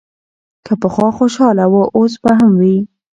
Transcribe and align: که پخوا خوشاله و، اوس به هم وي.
که 0.65 0.73
پخوا 0.81 1.07
خوشاله 1.17 1.65
و، 1.71 1.73
اوس 1.97 2.13
به 2.23 2.31
هم 2.39 2.51
وي. 2.61 2.75